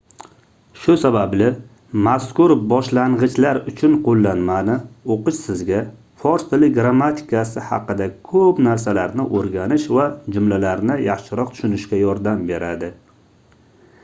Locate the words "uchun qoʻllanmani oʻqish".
3.71-5.37